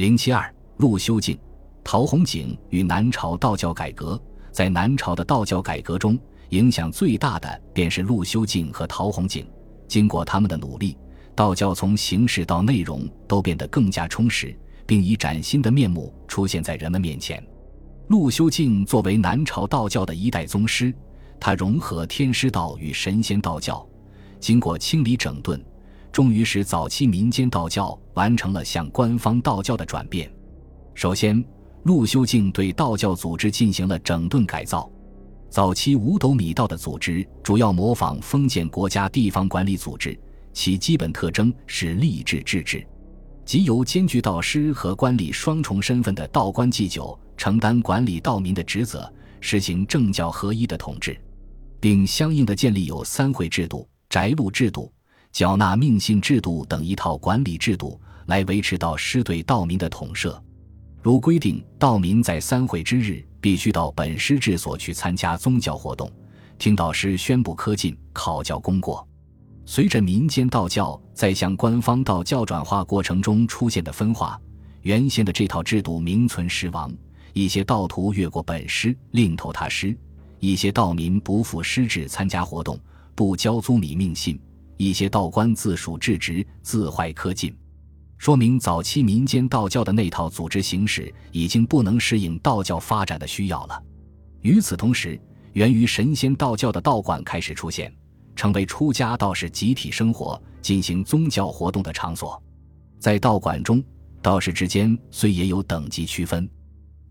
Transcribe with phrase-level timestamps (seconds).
[0.00, 1.38] 零七二，陆修静、
[1.84, 4.18] 陶弘景与南朝道教改革。
[4.50, 9.46] 在南朝的道教改革中，影响最大的便是陆修静和陶弘景。
[9.86, 10.96] 经过他们的努力，
[11.34, 17.46] 道教从形式到内容都变得更加充实，并以崭新的面目出现在人们面前。
[18.08, 20.94] 陆修静作为南朝道教的一代宗师，
[21.38, 23.86] 他融合天师道与神仙道教，
[24.40, 25.62] 经过清理整顿，
[26.12, 30.30] 终于使早期民间道教完成了向官方道教的转变。
[30.94, 31.44] 首先，
[31.84, 34.90] 陆修静对道教组织进行了整顿改造。
[35.48, 40.18] 早期五斗米道的组织主要模仿封建国家地方管理组织，
[40.52, 42.86] 其基本特征是吏治制制，
[43.44, 47.18] 即由兼具道师和官吏双重身份的道官祭酒。
[47.36, 51.18] 承担管理道民的职责，实行政教合一的统治，
[51.80, 54.92] 并相应的建立有三会制度、宅禄制度、
[55.32, 60.42] 缴纳命信制度等一套管理制度，来维持道师对道民的统摄。
[61.02, 66.10] 如规定，道民在三会之日必须到本师治所去参加宗教活动，
[66.58, 69.06] 听导师宣布科进、考教功过。
[69.64, 74.38] 随着民间道教在向官方道教转化过程中出现的分化，
[74.82, 76.92] 原先的这套制度名存实亡。
[77.32, 79.94] 一些道徒越过本师，另投他师；
[80.40, 82.78] 一些道民不负师制参加活动，
[83.14, 84.36] 不交租米命信；
[84.80, 87.54] 一些道观自属制职，自坏科进，
[88.16, 93.82] 说明早期民间道教的那套组织形式已经不能适应道教发展的需要了。
[94.40, 95.20] 与此同时，
[95.52, 97.94] 源于神仙道教的道馆开始出现，
[98.34, 102.42] 成为出家道士集体生活、进行宗教活动的场所。
[102.98, 103.84] 在道馆中，
[104.22, 106.48] 道士之间虽也有等级区分。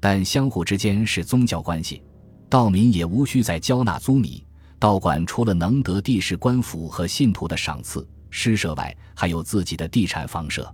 [0.00, 2.02] 但相互之间是宗教关系，
[2.48, 4.42] 道民也无需再交纳租米。
[4.78, 10.72] 道馆除了能得地势官府和信徒的赏赐施舍外，还有自己的地产房舍。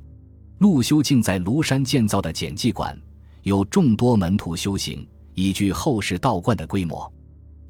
[0.59, 2.99] 陆修静在庐山建造的简记馆，
[3.43, 7.11] 有众多门徒修行，已具后世道观的规模。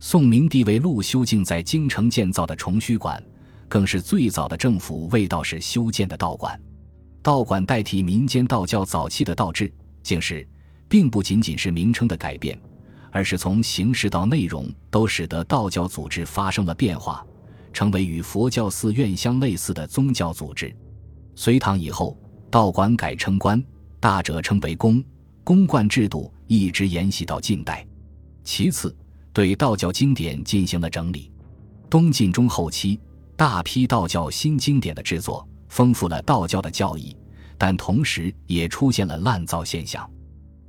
[0.00, 3.22] 宋明帝为陆修静在京城建造的崇虚馆，
[3.68, 6.60] 更是最早的政府为道士修建的道馆。
[7.22, 10.46] 道馆代替民间道教早期的道制，竟是。
[10.86, 12.56] 并不仅仅是名称的改变，
[13.14, 17.24] 而是从形式到内容都使得道教组织发生了变化，
[17.72, 20.74] 成为与佛教寺院相类似的宗教组织。
[21.36, 22.18] 隋唐以后，
[22.50, 23.62] 道馆改称观，
[24.00, 25.00] 大者称为宫，
[25.44, 27.86] 宫观制度一直沿袭到近代。
[28.42, 28.92] 其次，
[29.32, 31.30] 对道教经典进行了整理。
[31.88, 32.98] 东晋中后期，
[33.36, 37.16] 大批道教新经典的制作，丰富了道教的教义，
[37.56, 40.04] 但同时也出现了滥造现象。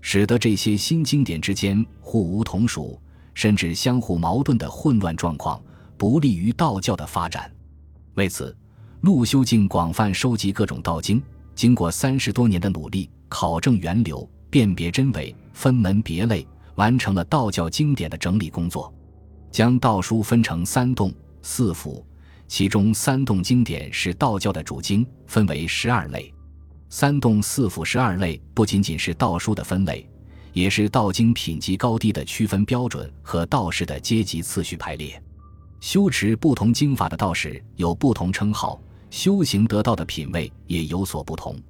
[0.07, 3.01] 使得这些新经典之间互无同属，
[3.33, 5.59] 甚至相互矛盾的混乱状况，
[5.97, 7.51] 不利于道教的发展。
[8.13, 8.55] 为此，
[9.01, 11.19] 陆修静广泛收集各种道经，
[11.55, 18.93] 经过三十多年的努力，考证源流，辨别真伪，分门别类，完成了道教经典的整理工作，
[19.49, 21.11] 将道书分成三洞
[21.41, 22.05] 四府，
[22.47, 26.31] 其中三洞经典是道教的主经，分为十二类。
[26.97, 30.09] 三洞四府十二类不仅仅是道书的分类，
[30.53, 35.21] 也是道经品级高低的区分标准和道士的阶级次序排列。
[35.81, 41.61] 修持不同经法的道士有不同称号，修行得道的品位也有所不同。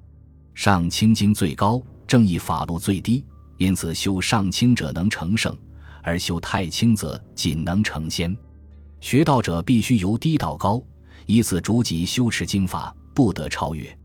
[0.54, 3.24] 上清经最高，正义法路最低，
[3.56, 5.58] 因此修上清者能成圣，
[6.04, 8.32] 而修太清则仅能成仙。
[9.00, 10.80] 学道者必须由低到高，
[11.26, 13.98] 以此逐级修持经法，不得超越。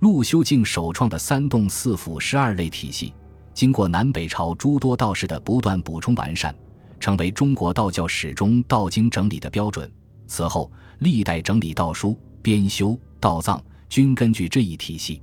[0.00, 3.12] 陆修静首创的三洞四府十二类体系，
[3.52, 6.54] 经过南北朝诸多道士的不断补充完善，
[6.98, 9.90] 成为中国道教史中道经整理的标准。
[10.26, 15.20] 此后，历代整理道书、编修道藏，均根据这一体系。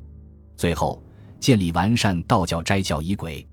[0.55, 1.03] 最后，
[1.39, 3.45] 建立完善道教斋教仪轨。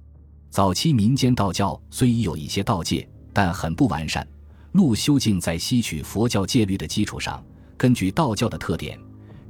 [0.50, 4.28] 早期民间道教虽已有一些道戒，但很不完善。
[4.72, 7.42] 陆修静在吸取佛教戒律的基础上，
[7.78, 8.98] 根据道教的特点。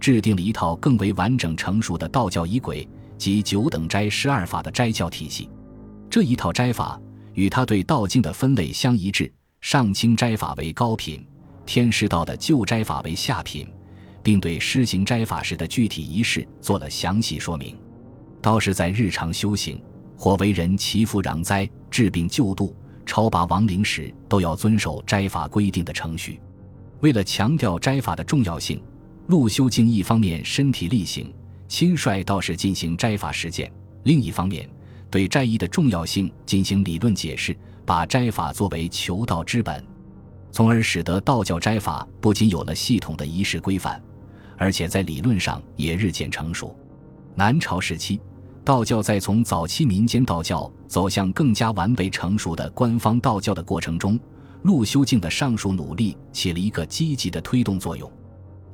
[0.04, 5.48] 制定了一套更为完整成熟的道教仪轨及九等斋十二法的斋教体系。
[6.10, 7.00] 这一套斋法
[7.32, 11.26] 与他对道经的分类相一致，上清斋法为高品，
[11.64, 13.66] 天师道的旧斋法为下品，
[14.22, 17.74] 并对施行斋法时的具体仪式做了详细说明。
[18.42, 19.82] 道士在日常修行
[20.18, 22.76] 或为人祈福攘灾、治病救度、
[23.06, 26.38] 超拔亡灵时，都要遵守斋法规定的程序。
[27.00, 28.78] 为了强调斋法的重要性。
[29.26, 31.32] 陆修静一方面身体力行，
[31.66, 33.66] 亲率道士进行斋法实践；
[34.02, 34.68] 另一方面，
[35.10, 37.56] 对斋仪的重要性进行理论解释，
[37.86, 39.82] 把斋法作为求道之本，
[40.52, 44.02] 从而使得道教斋法不仅有了系统的仪式规范，
[44.58, 46.76] 而且在理论上也日渐成熟。
[47.34, 48.20] 南朝时期，
[48.62, 54.20] 道教在从早期民间道教走向更加完备成熟的官方道教的过程中，
[54.64, 58.12] 陆修静的上述努力起了一个积极的推动作用。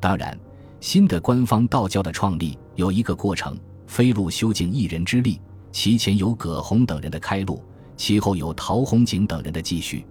[0.01, 0.37] 当然，
[0.81, 3.57] 新的官方道教的创立有一个过程，
[3.87, 5.39] 非陆修静一人之力，
[5.71, 7.63] 其前有葛洪等人的开路，
[7.97, 10.07] 其后有陶弘景等人的继续。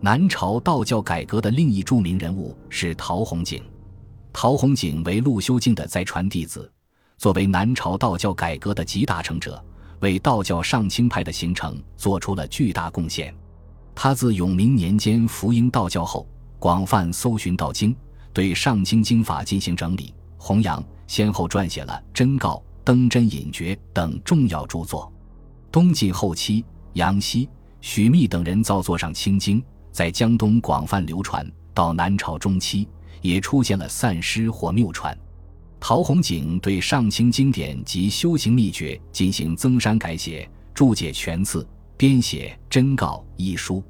[0.00, 3.62] 南朝道教改革的另一著名人物是陶弘景。
[4.32, 6.70] 陶弘景为陆修静的再传弟子，
[7.16, 9.62] 作为南朝道教改革的集大成者，
[10.00, 13.34] 为道教上清派的形成做出了巨大贡献。
[13.94, 16.26] 他自永明年间服膺道教后，
[16.58, 17.94] 广泛搜寻道经，
[18.32, 22.54] 对上清经法进行整理弘扬，先后撰写了《真告》
[22.84, 25.12] 《登真隐诀》等重要著作。
[25.70, 27.48] 东晋后期，杨希、
[27.80, 29.62] 许密等人造作上清经。
[29.92, 31.44] 在江东广泛流传，
[31.74, 32.86] 到南朝中期，
[33.22, 35.16] 也出现了散失或谬传。
[35.80, 41.66] 陶弘景对上清经典及修行秘诀进行增删改写，注解全次，
[41.96, 43.82] 编写《真告》一书。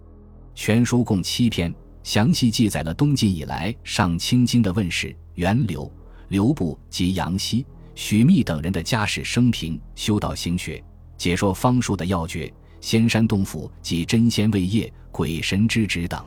[0.55, 1.73] 全书共七篇，
[2.03, 5.91] 详细记载了东晋以来上清经的问世、源流、
[6.29, 7.65] 流布及杨希、
[7.95, 10.83] 许密等人的家世生平、修道行学、
[11.17, 12.53] 解说方术的要诀。
[12.81, 16.25] 仙山洞府及真仙位业、鬼神之职等，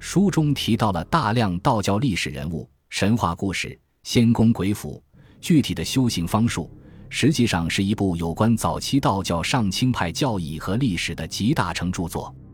[0.00, 5.00] 书中提到了大量道教历史人物、神话故事、仙宫鬼府、
[5.40, 6.68] 具体的修行方术，
[7.08, 12.34] 实际上是一部有关早期道教上清派教义和历史的集大成著作。《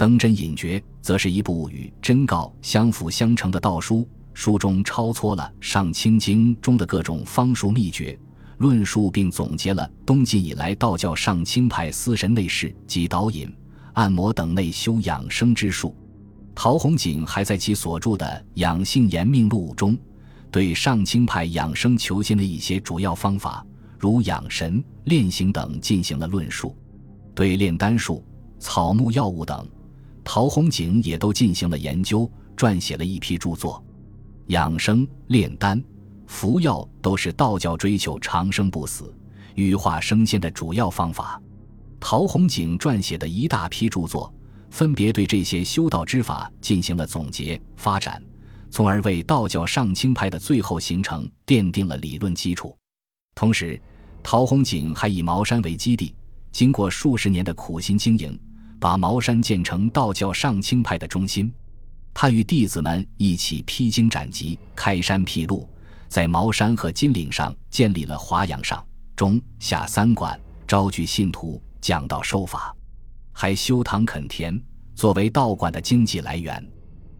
[0.00, 8.18] 登真隐诀》则是一部与《真告》相辅相成的道书，书中超撮了上清经中的各种方术秘诀。
[8.56, 13.54] 论述并总结了东晋以来道教上清派司神内事及导引、
[13.92, 15.94] 按摩等内修养生之术。
[16.54, 18.24] 陶弘景还在其所著的
[18.54, 19.94] 《养性延命录》中，
[20.50, 23.62] 对上清派养生求仙的一些主要方法，
[23.98, 26.74] 如养神、炼形等进行了论述。
[27.34, 28.24] 对炼丹术、
[28.58, 29.68] 草木药物等，
[30.32, 33.84] 陶弘景也都进行了研究，撰写了一批著作。
[34.46, 35.82] 养生、炼丹。
[36.28, 39.12] 服药都是道教追求长生不死、
[39.56, 41.42] 羽化升仙的主要方法。
[41.98, 44.32] 陶弘景撰写的一大批著作，
[44.70, 48.22] 分别对这些修道之法进行了总结发展，
[48.70, 52.72] 从而为道教上清派的最后形成奠定了理论基础。
[53.34, 53.82] 同时，
[54.22, 56.14] 陶弘景还以茅山为基地，
[56.52, 58.38] 经过数十年的苦心经营，
[58.80, 61.52] 把茅山建成道教上清派的中心。
[62.14, 65.68] 他与弟子们一起披荆斩棘、开山辟路。
[66.08, 68.84] 在茅山和金陵上建立了华阳上、
[69.14, 72.74] 中、下三馆，招聚信徒讲道授法，
[73.30, 74.60] 还修堂垦田，
[74.96, 76.66] 作为道观的经济来源。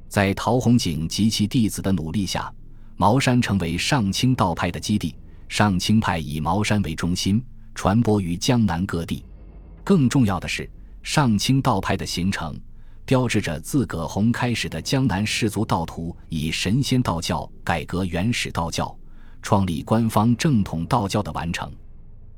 [0.08, 2.52] 在陶弘景及其弟子的努力下，
[2.96, 5.14] 茅山成为上清道派的基地。
[5.48, 7.40] 上清派以茅山为中心，
[7.76, 9.24] 传播于江南各地。
[9.84, 10.68] 更重要的是，
[11.02, 12.58] 上清道派的形成。
[13.04, 18.96] 标志着自葛洪开始的江南士族道徒以神仙道教改革原始道教，
[19.42, 21.68] 创立官方正统道教的完成。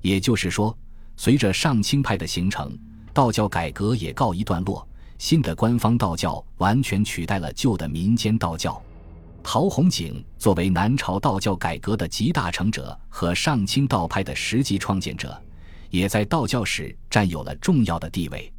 [0.01, 0.75] 也就是说，
[1.15, 2.75] 随着上清派的形成，
[3.13, 4.89] 道教改革也告一段落，
[5.19, 8.83] 新的官方道教完全取代了旧的民间道教。
[9.43, 15.39] 陶弘景作为南朝道教改革的集大成者和上清道派的实际创建者，
[15.93, 18.51] 也在道教史占有了重要的地位。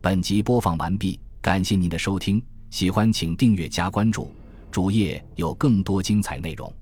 [0.00, 4.32] 本集播放完毕，感谢您的收听，喜欢请订阅加关注，
[4.70, 6.72] 主页有更多精彩内容。